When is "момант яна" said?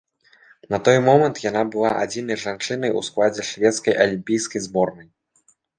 1.07-1.63